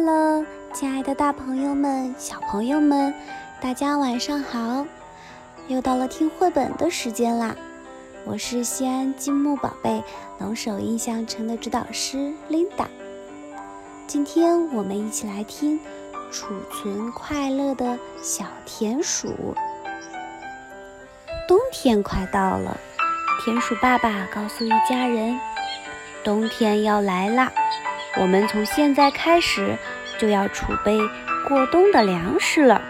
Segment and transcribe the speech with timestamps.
[0.00, 3.12] Hello，亲爱的大朋友们、小朋友们，
[3.60, 4.86] 大家晚上好！
[5.66, 7.56] 又到了听绘本的时间啦。
[8.24, 10.04] 我是西安积木宝贝
[10.38, 12.86] 龙首印象城的指导师 Linda。
[14.06, 15.80] 今天我们一起来听
[16.30, 19.28] 《储存快乐的小田鼠》。
[21.48, 22.78] 冬天快到了，
[23.44, 25.40] 田鼠爸爸告诉一家人，
[26.22, 27.50] 冬天要来啦。
[28.20, 29.76] 我们从现在开始
[30.18, 30.98] 就要储备
[31.46, 32.82] 过冬的粮食了。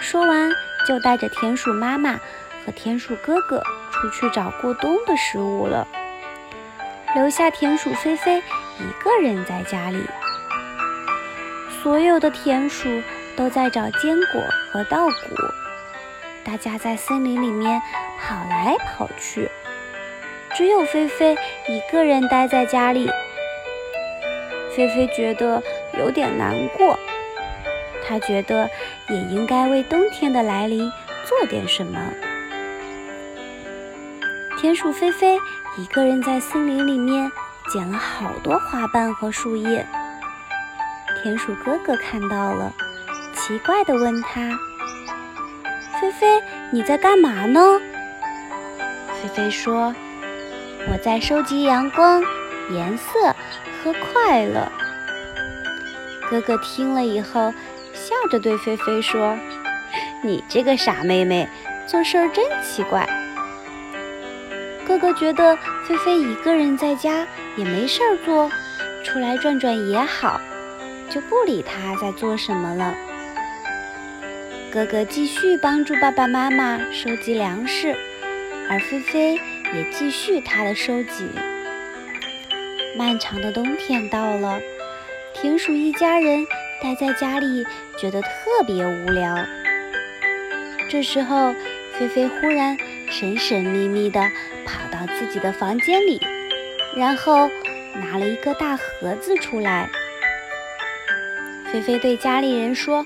[0.00, 0.50] 说完，
[0.86, 2.12] 就带着田鼠妈妈
[2.64, 5.86] 和田鼠哥哥出去找过冬的食物了，
[7.14, 8.38] 留下田鼠菲菲
[8.78, 10.02] 一个人在家里。
[11.82, 13.02] 所有的田鼠
[13.36, 14.40] 都在找坚果
[14.72, 15.14] 和稻谷，
[16.44, 17.82] 大家在森林里面
[18.20, 19.50] 跑来跑去，
[20.54, 21.36] 只有菲菲
[21.68, 23.10] 一个人待在家里。
[24.78, 25.60] 菲菲觉得
[25.98, 26.96] 有点难过，
[28.06, 28.70] 她觉得
[29.08, 30.88] 也应该为冬天的来临
[31.24, 31.98] 做点什么。
[34.60, 35.36] 田鼠菲菲
[35.76, 37.28] 一个人在森林里面
[37.72, 39.84] 捡了好多花瓣和树叶。
[41.24, 42.72] 田鼠哥哥看到了，
[43.34, 44.56] 奇怪地问他
[46.00, 47.80] ：“菲菲，你在干嘛呢？”
[49.20, 49.92] 菲菲说
[50.88, 52.22] ：“我在收集阳光。”
[52.70, 53.34] 颜色
[53.88, 54.70] 和快乐。
[56.30, 57.52] 哥哥听了以后，
[57.94, 59.36] 笑着对菲菲说
[60.22, 61.48] ：“你这个傻妹妹，
[61.86, 63.08] 做事儿真奇怪。”
[64.86, 67.26] 哥哥觉得菲菲一个人在家
[67.56, 68.50] 也没事儿做，
[69.04, 70.38] 出来转转也好，
[71.08, 72.94] 就不理她在做什么了。
[74.70, 77.96] 哥哥继续帮助爸爸妈妈收集粮食，
[78.68, 79.34] 而菲菲
[79.74, 81.30] 也继续她的收集。
[82.96, 84.60] 漫长的冬天到了，
[85.34, 86.44] 田鼠一家人
[86.82, 87.64] 待在家里，
[87.98, 88.28] 觉得特
[88.66, 89.36] 别无聊。
[90.88, 91.54] 这时候，
[91.98, 92.76] 菲菲忽然
[93.10, 94.20] 神神秘秘地
[94.66, 96.20] 跑到自己的房间里，
[96.96, 97.48] 然后
[97.94, 99.88] 拿了一个大盒子出来。
[101.70, 103.04] 菲菲对家里人说：“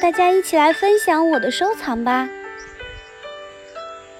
[0.00, 2.28] 大家一起来分享我的收藏吧。”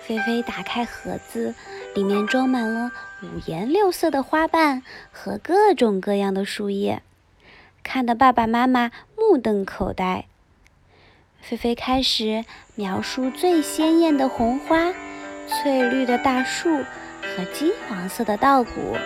[0.08, 1.54] 菲菲打开盒子。
[1.94, 2.92] 里面装满了
[3.22, 7.02] 五颜六色的花瓣和各种各样的树叶，
[7.82, 10.26] 看得爸爸妈妈目瞪口呆。
[11.41, 12.44] 菲菲开始
[12.76, 14.92] 描述最鲜艳的红花、
[15.48, 16.69] 翠绿的大树
[17.22, 18.96] 和金黄色的稻谷。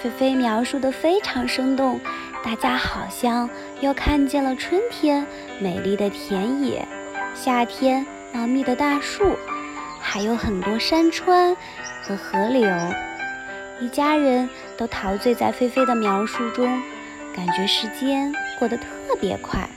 [0.00, 1.98] 菲菲描述的非常生动，
[2.44, 3.50] 大家好像
[3.80, 5.26] 又看见了春天
[5.58, 6.86] 美丽的田野，
[7.34, 9.36] 夏天茂密的大树。
[10.08, 11.54] 还有很多山川
[12.00, 12.64] 和河流，
[13.80, 16.80] 一家人都陶醉在菲菲的描述中，
[17.34, 18.86] 感觉时间过得特
[19.20, 19.68] 别快。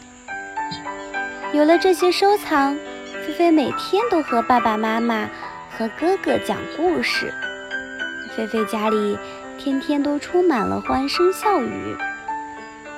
[1.51, 2.77] 有了这些收藏，
[3.25, 5.27] 菲菲每天都和爸爸妈妈
[5.75, 7.33] 和哥哥讲故事。
[8.37, 9.17] 菲菲家里
[9.57, 11.97] 天天都充满了欢声笑语。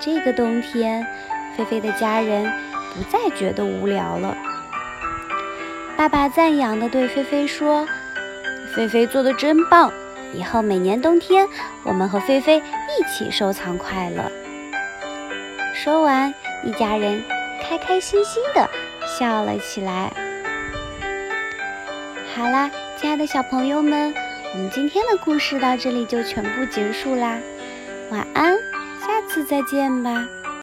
[0.02, 1.08] 这个冬天，
[1.56, 2.52] 菲菲的家人
[2.94, 4.36] 不再觉得无聊了。
[6.01, 7.88] 爸爸赞扬地对菲菲说
[8.73, 9.94] ：“菲菲做的真棒！
[10.34, 11.47] 以后每年冬天，
[11.84, 14.23] 我们和菲菲一起收藏快乐。”
[15.75, 17.23] 说完，一家人
[17.62, 18.67] 开开心心地
[19.06, 20.12] 笑了起来。
[22.33, 24.12] 好啦，亲爱的小朋友们，
[24.56, 27.38] 我们今天的故事到这里就全部结束啦。
[28.09, 28.57] 晚安，
[29.06, 30.28] 下次再见吧。